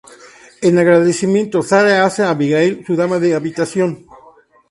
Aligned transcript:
En 0.63 0.79
agradecimiento, 0.79 1.61
Sarah 1.61 2.03
hace 2.03 2.23
a 2.23 2.31
Abigail 2.31 2.83
su 2.87 2.95
dama 2.95 3.19
de 3.19 3.35
habitación. 3.35 4.07